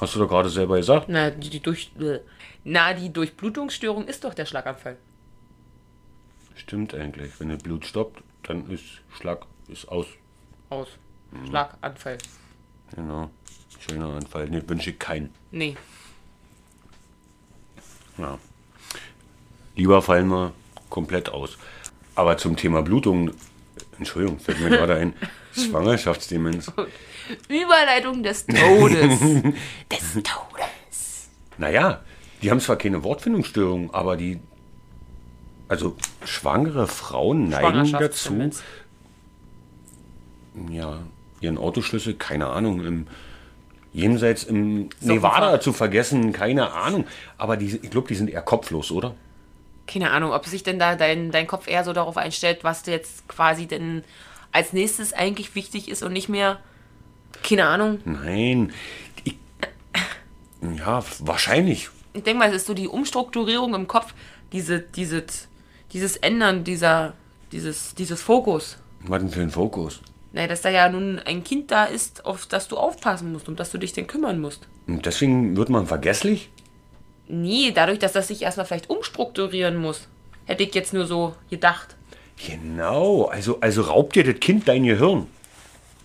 [0.00, 1.06] Hast du doch gerade selber gesagt.
[1.08, 2.20] Na, die, die durch, äh,
[2.64, 4.96] na, die Durchblutungsstörung ist doch der Schlaganfall.
[6.54, 7.38] Stimmt eigentlich.
[7.38, 10.06] Wenn das Blut stoppt, dann ist Schlag ist aus.
[10.70, 10.88] Aus.
[11.48, 12.18] Schlaganfall.
[12.94, 13.30] Genau.
[13.78, 14.48] Schöner Anfall.
[14.48, 15.32] Nee, wünsche ich keinen.
[15.50, 15.76] Nee.
[18.18, 18.38] Ja.
[19.76, 20.52] Lieber fallen wir
[20.90, 21.56] komplett aus.
[22.14, 23.32] Aber zum Thema Blutung,
[23.98, 25.14] Entschuldigung, fällt mir gerade ein,
[25.52, 26.72] Schwangerschaftsdemenz.
[27.48, 29.20] Überleitung des Todes.
[29.90, 31.28] des Todes.
[31.58, 32.00] Naja,
[32.42, 34.40] die haben zwar keine Wortfindungsstörung, aber die,
[35.68, 38.50] also schwangere Frauen neigen dazu,
[40.70, 41.00] ja,
[41.40, 43.06] ihren Autoschlüssel, keine Ahnung, im
[43.92, 47.06] jenseits im So Nevada zu vergessen, keine Ahnung.
[47.38, 49.14] Aber die, ich glaube, die sind eher kopflos, oder?
[49.90, 53.26] Keine Ahnung, ob sich denn da dein, dein Kopf eher so darauf einstellt, was jetzt
[53.28, 54.04] quasi denn
[54.52, 56.60] als nächstes eigentlich wichtig ist und nicht mehr.
[57.42, 58.00] Keine Ahnung.
[58.04, 58.72] Nein.
[59.24, 59.36] Ich,
[60.78, 61.90] ja, wahrscheinlich.
[62.12, 64.14] Ich denke mal, es ist so die Umstrukturierung im Kopf,
[64.52, 65.48] diese, dieses,
[65.92, 67.14] dieses Ändern dieser,
[67.50, 68.78] dieses, dieses Fokus.
[69.00, 70.02] Was denn für ein Fokus?
[70.32, 73.58] Naja, dass da ja nun ein Kind da ist, auf das du aufpassen musst und
[73.58, 74.68] das du dich denn kümmern musst.
[74.86, 76.50] Und deswegen wird man vergesslich?
[77.30, 80.08] Nee, dadurch, dass das sich erstmal vielleicht umstrukturieren muss.
[80.46, 81.96] Hätte ich jetzt nur so gedacht.
[82.46, 85.26] Genau, also, also raubt dir das Kind dein Gehirn.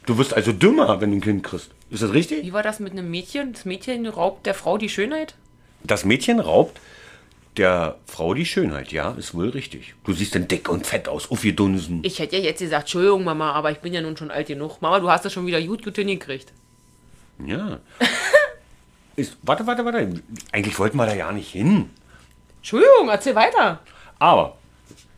[0.05, 1.71] Du wirst also dümmer, wenn du ein Kind kriegst.
[1.89, 2.43] Ist das richtig?
[2.43, 3.53] Wie war das mit einem Mädchen?
[3.53, 5.35] Das Mädchen raubt der Frau die Schönheit?
[5.83, 6.79] Das Mädchen raubt
[7.57, 9.95] der Frau die Schönheit, ja, ist wohl richtig.
[10.03, 12.01] Du siehst dann dick und fett aus, aufgedunsen.
[12.03, 14.81] Ich hätte ja jetzt gesagt, Entschuldigung, Mama, aber ich bin ja nun schon alt genug.
[14.81, 16.51] Mama, du hast das schon wieder gut, gut hingekriegt.
[17.45, 17.79] Ja.
[19.15, 20.21] Ist, warte, warte, warte.
[20.51, 21.89] Eigentlich wollten wir da ja nicht hin.
[22.58, 23.80] Entschuldigung, erzähl weiter.
[24.19, 24.58] Aber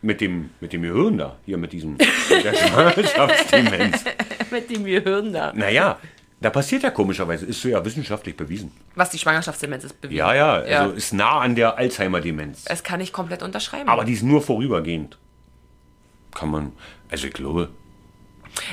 [0.02, 4.04] mit dem, mit dem Gehirn da, hier mit diesem mit der Schwangerschaftsdemenz.
[4.50, 5.52] Mit dem Gehirn da.
[5.52, 5.98] Naja,
[6.40, 8.70] da passiert ja komischerweise, ist so ja wissenschaftlich bewiesen.
[8.94, 10.16] Was die Schwangerschaftsdemenz ist bewiesen.
[10.18, 10.82] Ja, ja, Ja.
[10.82, 12.64] also ist nah an der Alzheimer-Demenz.
[12.64, 13.88] Das kann ich komplett unterschreiben.
[13.88, 15.18] Aber die ist nur vorübergehend.
[16.34, 16.72] Kann man,
[17.10, 17.68] also ich glaube,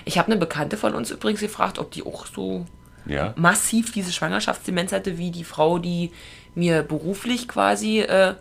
[0.06, 2.66] ich habe eine Bekannte von uns übrigens gefragt, ob die auch so
[3.06, 3.34] ja.
[3.36, 6.12] massiv diese Schwangerschaftsdemenz hatte, wie die Frau, die
[6.56, 8.36] mir beruflich quasi, äh,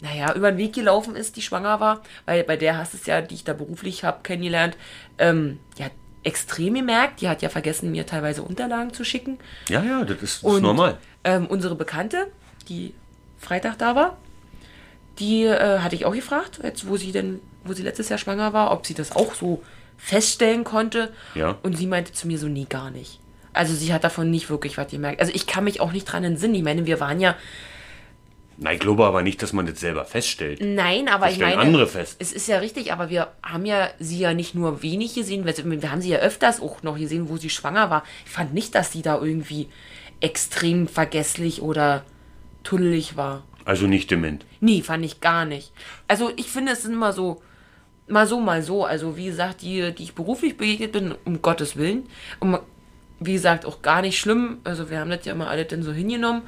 [0.00, 2.02] naja, über den Weg gelaufen ist, die schwanger war.
[2.26, 4.76] Weil bei der hast es ja, die ich da beruflich habe kennengelernt,
[5.18, 5.92] ähm, die hat
[6.22, 7.20] extrem gemerkt.
[7.20, 9.38] Die hat ja vergessen, mir teilweise Unterlagen zu schicken.
[9.68, 10.98] Ja, ja, das ist, das ist Und normal.
[11.24, 12.28] Ähm, unsere Bekannte,
[12.68, 12.94] die
[13.38, 14.16] Freitag da war,
[15.18, 18.52] die äh, hatte ich auch gefragt, jetzt wo sie denn, wo sie letztes Jahr schwanger
[18.52, 19.62] war, ob sie das auch so
[19.96, 21.12] feststellen konnte.
[21.34, 21.58] Ja.
[21.62, 23.20] Und sie meinte zu mir so, nee, gar nicht.
[23.54, 25.20] Also sie hat davon nicht wirklich was gemerkt.
[25.20, 26.54] Also ich kann mich auch nicht dran entsinnen.
[26.54, 27.36] Ich meine, wir waren ja,
[28.58, 30.60] Na, ich glaube aber nicht, dass man das selber feststellt.
[30.60, 32.16] nein, aber Das ich meine, andere fest.
[32.18, 35.90] es ist ja richtig, aber wir haben ja sie ja nicht nur wenig gesehen, wir
[35.90, 38.04] haben sie ja öfters auch noch gesehen, wo sie schwanger war.
[38.26, 39.68] Ich fand nicht, dass sie da irgendwie
[40.20, 42.04] extrem vergesslich oder
[42.62, 43.42] tunnelig war.
[43.64, 44.44] Also nicht dement.
[44.60, 45.72] Nee, fand ich gar nicht.
[46.06, 47.42] Also ich finde, es sind immer so,
[48.08, 48.84] mal so, mal so.
[48.84, 52.04] Also wie gesagt, die, die ich beruflich begegnet bin, um Gottes Willen.
[52.40, 52.58] Und
[53.26, 54.58] wie gesagt, auch gar nicht schlimm.
[54.64, 56.42] Also wir haben das ja immer alle dann so hingenommen.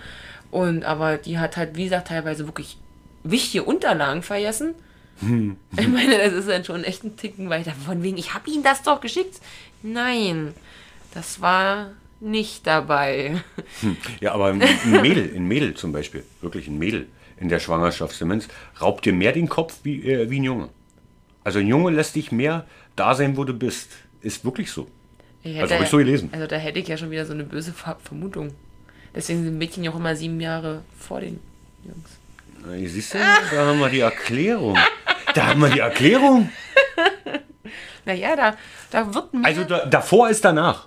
[0.51, 2.79] Und aber die hat halt, wie gesagt, teilweise wirklich
[3.25, 4.75] wichtige Unterlagen vergessen.
[5.79, 7.73] Ich meine, das ist dann schon echt ein Ticken weiter.
[7.73, 9.41] Von wegen, ich habe Ihnen das doch geschickt.
[9.83, 10.53] Nein,
[11.15, 13.43] das war nicht dabei.
[14.21, 17.07] Ja, aber ein ein Mädel, ein Mädel zum Beispiel, wirklich ein Mädel
[17.39, 18.49] in der Schwangerschaftsdemenz,
[18.81, 20.69] raubt dir mehr den Kopf wie, äh, wie ein Junge.
[21.45, 23.91] Also ein Junge lässt dich mehr da sein, wo du bist.
[24.23, 24.89] Ist wirklich so.
[25.47, 26.31] Ich Also hab ich so gelesen.
[26.33, 28.53] Also da hätte ich ja schon wieder so eine böse Ver Vermutung.
[29.15, 31.41] Deswegen sind Mädchen ja auch immer sieben Jahre vor den
[31.85, 32.11] Jungs.
[32.65, 34.77] Na, siehst du, da haben wir die Erklärung.
[35.35, 36.51] Da haben wir die Erklärung.
[38.05, 38.57] Naja, da,
[38.93, 39.45] da wird mehr.
[39.45, 40.87] Also da, davor ist danach.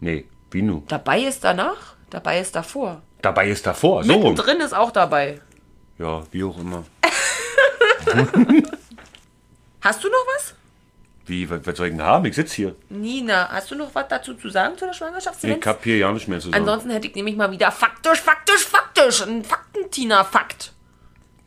[0.00, 0.82] Nee, wie nu?
[0.86, 3.00] dabei ist danach, dabei ist davor.
[3.22, 4.04] Dabei ist davor.
[4.04, 4.34] So rum.
[4.34, 5.40] Mittendrin ist auch dabei.
[5.98, 6.84] Ja, wie auch immer.
[9.80, 10.54] Hast du noch was?
[11.26, 12.26] Wie, was, was soll ich denn haben?
[12.26, 12.76] Ich sitze hier.
[12.90, 15.60] Nina, hast du noch was dazu zu sagen zu der Schwangerschaftsdemenz?
[15.60, 16.62] Ich hab hier ja nicht mehr zu sagen.
[16.62, 19.22] Ansonsten hätte ich nämlich mal wieder faktisch, faktisch, faktisch.
[19.22, 20.72] Ein Faktentina-Fakt.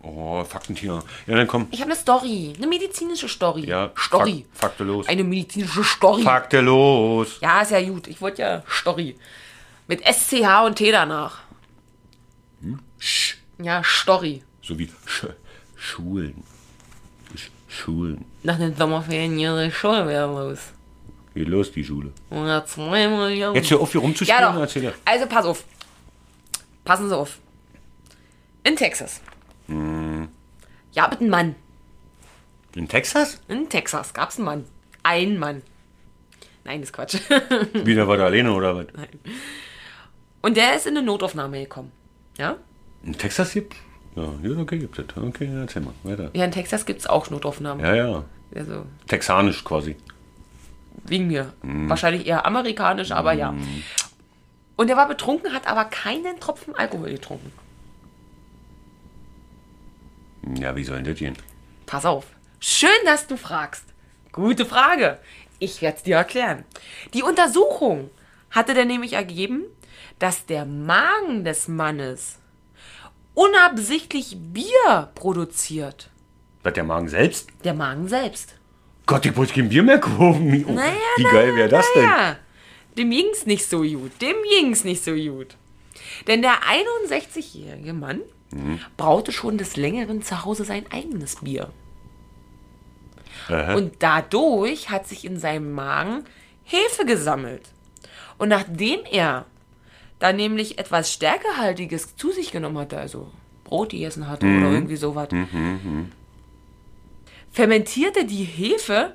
[0.01, 1.03] Oh, Faktentina.
[1.25, 1.67] Ja, dann komm.
[1.71, 2.53] Ich habe eine Story.
[2.55, 3.65] Eine medizinische Story.
[3.65, 4.45] Ja, Story.
[4.53, 5.07] Fak Fakte los.
[5.07, 6.23] Eine medizinische Story.
[6.23, 7.37] Fakte los.
[7.41, 8.07] Ja, ist ja gut.
[8.07, 9.15] Ich wollte ja Story.
[9.87, 11.39] Mit SCH und T danach.
[12.99, 13.35] Sch.
[13.61, 14.43] Ja, Story.
[14.61, 15.27] So wie Sch
[15.75, 16.43] Schulen.
[17.77, 18.25] Sch Schulen.
[18.43, 20.59] Nach den Sommerferien ihre Schule wieder los.
[21.33, 22.11] Geht los, die Schule.
[22.29, 23.55] Oder zweimal Jahre.
[23.55, 24.41] Jetzt hör auf, hier rumzuspielen.
[24.41, 24.59] Ja, doch.
[24.59, 24.93] Erzähl dir.
[25.05, 25.63] Also pass auf.
[26.83, 27.37] Passen Sie auf.
[28.63, 29.21] In Texas.
[29.67, 30.27] Hm.
[30.93, 31.55] Ja, mit einem Mann.
[32.75, 33.39] In Texas?
[33.47, 34.65] In Texas gab es einen Mann.
[35.03, 35.61] Ein Mann.
[36.63, 37.17] Nein, das ist Quatsch.
[37.73, 38.87] Wieder war der alleine oder was?
[40.41, 41.91] Und der ist in eine Notaufnahme gekommen.
[42.37, 42.57] Ja?
[43.03, 43.75] In Texas gibt
[44.17, 45.05] Ja, okay, gibt es.
[45.15, 45.93] Okay, erzähl mal.
[46.03, 46.31] Weiter.
[46.33, 47.85] Ja, in Texas gibt es auch Notaufnahmen.
[47.85, 48.23] Ja, ja.
[48.55, 49.95] Also, Texanisch quasi.
[51.03, 51.53] wegen mir.
[51.61, 51.87] Hm.
[51.89, 53.53] Wahrscheinlich eher amerikanisch, aber ja.
[54.75, 57.51] Und er war betrunken, hat aber keinen Tropfen Alkohol getrunken.
[60.59, 61.37] Ja, wie soll denn das gehen?
[61.85, 62.25] Pass auf.
[62.59, 63.85] Schön, dass du fragst.
[64.31, 65.19] Gute Frage.
[65.59, 66.63] Ich werde es dir erklären.
[67.13, 68.09] Die Untersuchung
[68.51, 69.63] hatte dann nämlich ergeben,
[70.19, 72.39] dass der Magen des Mannes
[73.37, 76.09] unabsichtlich Bier produziert.
[76.63, 77.47] Was der Magen selbst?
[77.63, 78.55] Der Magen selbst.
[79.05, 80.65] Gott, ich wollte kein Bier mehr kaufen.
[80.67, 82.03] Oh, Naja, wie naja, geil wäre das denn?
[82.05, 82.35] naja.
[82.97, 84.11] Dem ging's nicht so gut.
[84.21, 85.55] Dem ging's nicht so gut.
[86.25, 88.79] Denn der 61-jährige Mann Mhm.
[88.95, 91.69] braute schon des Längeren zu Hause sein eigenes Bier.
[93.49, 93.75] Aha.
[93.75, 96.23] Und dadurch hat sich in seinem Magen
[96.63, 97.69] Hefe gesammelt.
[98.37, 99.45] Und nachdem er
[100.19, 103.29] dann nämlich etwas Stärkehaltiges zu sich genommen hatte, also
[103.63, 105.29] Brot gegessen hatte oder irgendwie sowas,
[107.51, 109.13] fermentierte die Hefe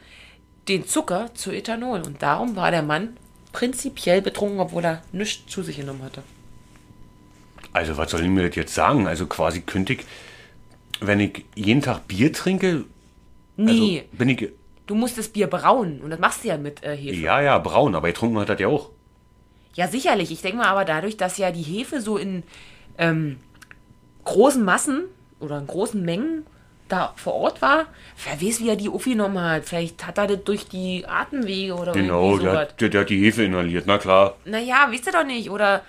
[0.69, 2.03] den Zucker zu Ethanol.
[2.03, 3.17] Und darum war der Mann
[3.53, 6.23] prinzipiell betrunken, obwohl er nichts zu sich genommen hatte.
[7.73, 9.07] Also, was soll ich mir das jetzt sagen?
[9.07, 10.05] Also, quasi ich,
[11.01, 12.85] wenn ich jeden Tag Bier trinke,
[13.59, 14.49] also Nee, bin ich.
[14.87, 16.01] du musst das Bier brauen.
[16.01, 17.17] Und das machst du ja mit äh, Hefe.
[17.17, 18.91] Ja, ja, braun, aber getrunken hat das ja auch.
[19.75, 20.31] Ja, sicherlich.
[20.31, 22.43] Ich denke mal aber dadurch, dass ja die Hefe so in
[22.99, 23.39] ähm,
[24.25, 25.05] großen Massen
[25.41, 26.47] oder in großen Mengen
[26.89, 27.87] da vor Ort war,
[28.27, 29.65] wer weiß, wie er die aufgenommen hat.
[29.65, 33.25] Vielleicht hat er das durch die Atemwege oder Genau, der, hat- der, der hat die
[33.25, 34.37] Hefe inhaliert, na klar.
[34.45, 35.49] Naja, wisst ihr doch nicht.
[35.51, 35.83] Oder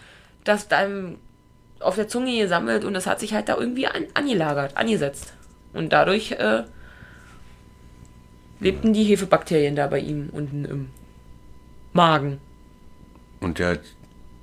[0.46, 1.18] dass deinem
[1.82, 5.34] auf der Zunge gesammelt und das hat sich halt da irgendwie an, angelagert, angesetzt.
[5.74, 6.64] Und dadurch äh,
[8.62, 10.90] lebten die Hefebakterien da bei ihm unten im
[11.92, 12.40] Magen.
[13.44, 13.82] Und der hat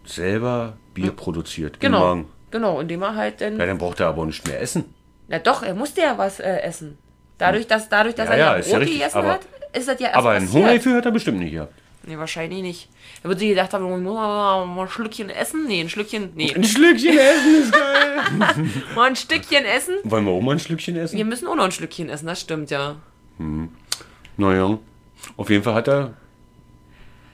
[0.04, 1.74] selber Bier produziert.
[1.76, 2.24] im Genau.
[2.50, 3.58] Genau, indem er halt dann.
[3.58, 4.92] Ja, dann braucht er aber nicht mehr essen.
[5.28, 6.98] Na doch, er musste ja was äh, essen.
[7.38, 9.40] Dadurch, dass, dadurch, dass Ja, er ja, ja ist ja Brot richtig, gegessen aber- hat,
[9.72, 10.62] ist das ja erst Aber ein passiert.
[10.62, 11.72] Hungergefühl hat er bestimmt nicht gehabt.
[12.02, 12.88] Nee, wahrscheinlich nicht.
[13.22, 15.66] Er würde sich gedacht haben, muss mal, mal ein Schlückchen essen?
[15.68, 16.30] Nee, ein Schlückchen.
[16.34, 18.64] Nee, Ein Schlückchen essen ist geil.
[18.96, 19.94] mal ein Stückchen essen?
[20.04, 21.16] Wollen wir auch mal ein Schlückchen essen?
[21.16, 22.96] Wir müssen auch noch ein Schlückchen essen, das stimmt ja.
[24.36, 24.78] Naja,
[25.36, 26.14] auf jeden Fall hat er.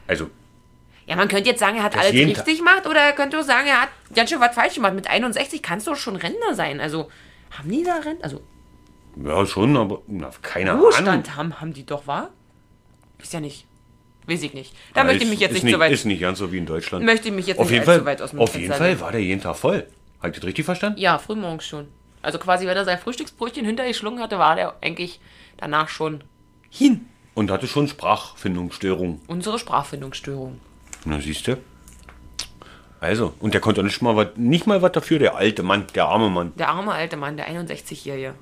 [0.09, 0.31] Also,
[1.07, 3.45] Ja, man könnte jetzt sagen, er hat Das alles richtig gemacht oder er könnte auch
[3.45, 4.95] sagen, er hat ganz schön was falsch gemacht.
[4.95, 6.81] Mit 61 kannst du doch schon Rentner sein.
[6.81, 7.09] Also,
[7.57, 8.25] haben die da Rentner?
[8.25, 8.41] Also,
[9.25, 10.85] ja, schon, aber na, keine Ahnung.
[10.85, 12.31] Ruhestand haben, haben die doch, wa?
[13.23, 13.67] Ist ja nicht.
[14.27, 14.75] Weiß ich nicht.
[14.93, 15.93] Da möchte ich mich jetzt nicht so weit.
[15.93, 17.05] Ist nicht ganz so wie in Deutschland.
[17.05, 19.13] Möchte ich mich jetzt auf nicht Fall, weit aus dem Auf Fenster jeden Fall war
[19.13, 19.87] der jeden Tag voll.
[20.21, 20.99] Habt ihr das richtig verstanden?
[20.99, 21.89] Ja, frühmorgens schon.
[22.23, 25.21] Also quasi, wenn er sein Frühstücksbrötchen hintergeschlungen hatte, war der eigentlich
[25.57, 26.25] danach schon
[26.69, 27.07] hin.
[27.35, 29.21] Und hatte schon Sprachfindungsstörungen.
[29.29, 30.61] Unsere Sprachfindungsstörung.
[31.07, 31.57] Na, siehst du?
[33.01, 36.07] Also, und der konnte nicht mal, was, nicht mal was dafür, der alte Mann, der
[36.07, 36.53] arme Mann.
[36.57, 38.35] Der arme alte Mann, der 61-Jährige.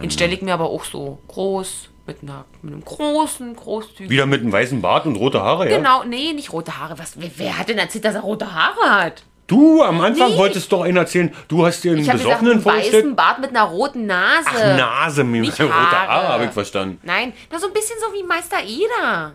[0.00, 4.10] Den stelle ich mir aber auch so groß, mit, einer, mit einem großen, großzügigen.
[4.10, 5.78] Wieder mit einem weißen Bart und rote Haare, ja?
[5.78, 6.98] Genau, nee, nicht rote Haare.
[6.98, 9.24] Was, wer, wer hat denn erzählt, dass er rote Haare hat?
[9.48, 10.36] Du, am Anfang Nee.
[10.38, 12.94] wolltest doch einen erzählen, du hast dir einen Ich habe gesagt, Besoffenen einen vorgestellt.
[13.04, 14.44] weißen Bart mit einer roten Nase.
[14.46, 16.28] Ach, Nase, mit rote Haare, Haare.
[16.28, 16.98] habe ich verstanden.
[17.02, 19.32] Nein, das so ein bisschen so wie Meister Eder.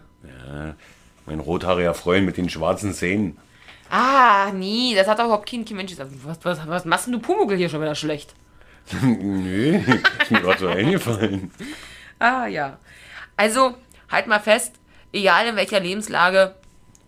[1.25, 3.37] Mein rothaariger Freund mit den schwarzen Zähnen.
[3.89, 6.11] Ah, nie, das hat doch überhaupt kein, kein Mensch gesagt.
[6.23, 8.33] Was, was, was machst denn du Pumuckl hier schon wieder schlecht?
[9.01, 9.79] Nö,
[10.21, 11.51] ist mir gerade so eingefallen.
[12.19, 12.77] Ah, ja.
[13.35, 13.75] Also,
[14.09, 14.75] halt mal fest,
[15.11, 16.55] egal in welcher Lebenslage,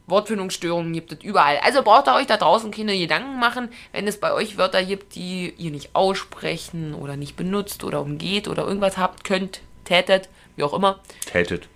[0.08, 1.58] Wortfindungsstörungen gibt es überall.
[1.63, 5.15] Also braucht ihr euch da draußen keine Gedanken machen, wenn es bei euch Wörter gibt,
[5.15, 10.63] die ihr nicht aussprechen oder nicht benutzt oder umgeht oder irgendwas habt, könnt, tätet, wie
[10.63, 10.99] auch immer.
[11.26, 11.67] Tätet,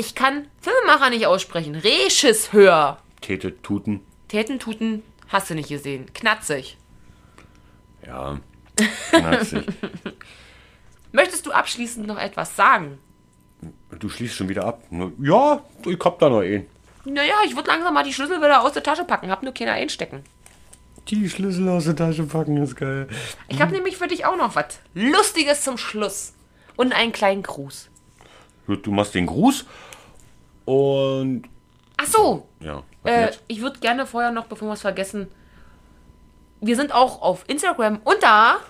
[0.00, 1.74] Ich kann Filmemacher nicht aussprechen.
[1.74, 2.96] Regisseur.
[3.20, 4.00] tätet, tuten.
[4.28, 6.06] Täten, tuten, hast du nicht gesehen.
[6.14, 6.78] Knatzig.
[8.06, 8.40] Ja,
[9.10, 9.66] knatzig.
[11.12, 12.98] Möchtest du abschließend noch etwas sagen?
[13.98, 14.84] Du schließt schon wieder ab.
[15.20, 16.66] Ja, ich hab da noch einen.
[17.04, 19.30] Naja, ich würde langsam mal die Schlüssel wieder aus der Tasche packen.
[19.30, 20.24] Hab nur keiner einstecken.
[21.08, 23.06] Die Schlüssel aus der Tasche packen ist geil.
[23.48, 26.32] Ich habe nämlich für dich auch noch was Lustiges zum Schluss.
[26.76, 27.90] Und einen kleinen Gruß.
[28.66, 29.66] Du machst den Gruß
[30.64, 31.42] und
[31.96, 32.82] Ach so, ja.
[33.04, 35.28] äh, ich würde gerne vorher noch, bevor wir es vergessen,
[36.60, 38.60] wir sind auch auf Instagram unter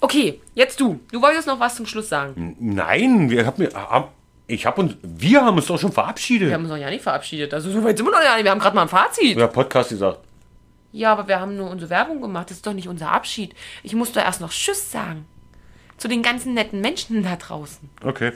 [0.00, 1.00] Okay, jetzt du.
[1.10, 2.56] Du wolltest noch was zum Schluss sagen.
[2.60, 4.12] Nein, wir haben, hab,
[4.48, 6.48] ich habe uns, wir haben uns doch schon verabschiedet.
[6.48, 7.52] Wir haben uns noch ja nicht verabschiedet.
[7.54, 8.44] Also so weit sind wir noch ja nicht.
[8.44, 9.38] Wir haben gerade mal ein Fazit.
[9.38, 10.18] Ja, Podcast gesagt.
[10.90, 12.50] Ja, aber wir haben nur unsere Werbung gemacht.
[12.50, 13.54] Das ist doch nicht unser Abschied.
[13.82, 15.26] Ich muss doch erst noch Tschüss sagen.
[15.98, 17.90] Zu den ganzen netten Menschen da draußen.
[18.02, 18.32] Okay.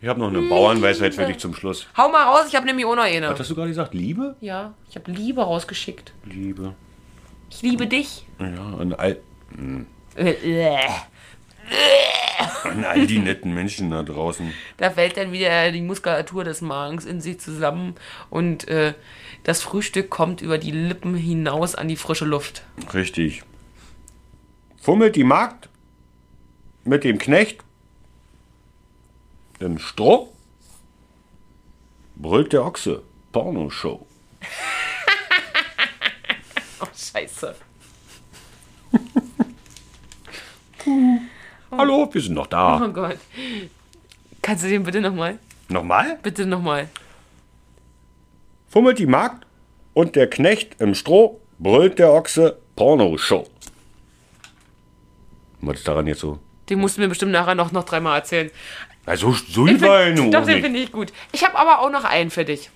[0.00, 1.86] Ich habe noch eine Bauernweisheit für dich zum Schluss.
[1.96, 3.28] Hau mal raus, ich habe nämlich auch noch eine.
[3.30, 3.94] Was hast du gerade gesagt?
[3.94, 4.36] Liebe?
[4.40, 6.12] Ja, ich habe Liebe rausgeschickt.
[6.24, 6.74] Liebe.
[7.50, 8.26] Ich liebe dich.
[8.38, 8.46] Ja,
[8.78, 9.18] an all,
[10.16, 10.78] Äh, äh.
[12.64, 14.52] An all die netten Menschen da draußen.
[14.76, 17.94] Da fällt dann wieder die Muskulatur des Magens in sich zusammen
[18.30, 18.94] und äh,
[19.44, 22.64] das Frühstück kommt über die Lippen hinaus an die frische Luft.
[22.92, 23.42] Richtig.
[24.80, 25.68] Fummelt die Magd
[26.84, 27.62] mit dem Knecht
[29.60, 30.32] im Stroh,
[32.16, 33.02] brüllt der Ochse.
[33.32, 34.06] Pornoshow.
[36.80, 37.54] Oh, scheiße.
[41.76, 42.80] Hallo, wir sind noch da.
[42.84, 43.18] Oh Gott.
[44.42, 45.38] Kannst du den bitte nochmal?
[45.68, 46.18] Nochmal?
[46.22, 46.88] Bitte nochmal.
[48.68, 49.46] Fummelt die Magd
[49.92, 52.58] und der Knecht im Stroh, brüllt der Ochse.
[52.76, 53.48] Pornoshow.
[55.60, 56.40] Was ist daran jetzt so?
[56.68, 58.50] Den musst du mir bestimmt nachher noch, noch dreimal erzählen.
[59.06, 61.12] Also, so war ich find, nur doch, den finde ich gut.
[61.32, 62.70] Ich habe aber auch noch einen für dich.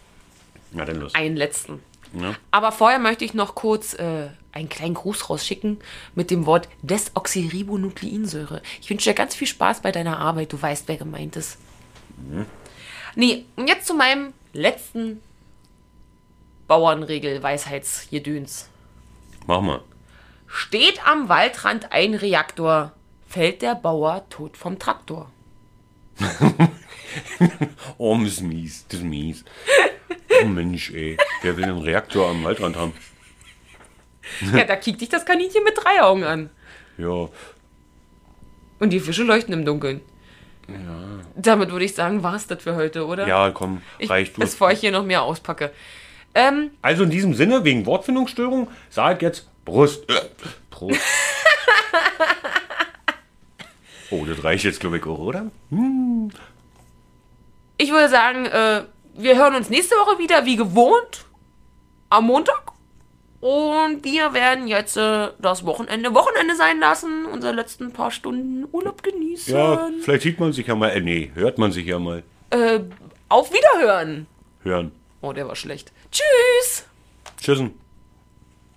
[0.72, 1.14] Na dann los.
[1.14, 1.82] Einen letzten.
[2.12, 2.34] Ja.
[2.50, 5.78] Aber vorher möchte ich noch kurz äh, einen kleinen Gruß rausschicken
[6.14, 8.62] mit dem Wort Desoxyribonukleinsäure.
[8.80, 10.52] Ich wünsche dir ganz viel Spaß bei deiner Arbeit.
[10.52, 11.58] Du weißt, wer gemeint ist.
[13.14, 15.20] Nee, und jetzt zu meinem letzten
[16.66, 18.68] Bauernregel-Weisheitsgedöns.
[19.46, 19.82] Mach mal.
[20.46, 22.92] Steht am Waldrand ein Reaktor,
[23.26, 25.30] fällt der Bauer tot vom Traktor.
[27.96, 28.84] Oh, das ist mies.
[28.88, 29.44] Das ist mies.
[30.42, 31.16] Oh Mensch, ey.
[31.42, 32.92] Wer will einen Reaktor am Waldrand haben?
[34.52, 36.50] Ja, da kickt dich das Kaninchen mit drei Augen an.
[36.98, 37.30] Ja,
[38.78, 40.02] Und die Fische leuchten im Dunkeln.
[41.34, 43.26] Damit würde ich sagen, war es das für heute, oder?
[43.26, 44.36] ja, komm, ich, reicht.
[44.36, 44.42] Du.
[44.42, 45.72] Bevor ich hier noch mehr auspacke.
[46.34, 50.06] Ähm, Also in diesem Sinne, wegen Wortfindungsstörung, sag jetzt Brust.
[50.10, 50.20] Äh,
[50.70, 51.00] Prost.
[54.10, 55.50] oh, das reicht jetzt, glaube ich, auch, oder?
[57.78, 58.82] ich würde sagen, äh,
[59.18, 61.26] wir hören uns nächste Woche wieder, wie gewohnt,
[62.08, 62.72] am Montag.
[63.40, 69.02] Und wir werden jetzt äh, das Wochenende Wochenende sein lassen, unsere letzten paar Stunden Urlaub
[69.02, 69.54] genießen.
[69.54, 70.90] Ja, vielleicht sieht man sich ja mal.
[70.90, 72.24] Äh, nee, hört man sich ja mal.
[72.50, 72.80] Äh,
[73.28, 74.26] auf Wiederhören.
[74.62, 74.90] Hören.
[75.20, 75.92] Oh, der war schlecht.
[76.10, 76.86] Tschüss.
[77.40, 77.74] Tschüssen.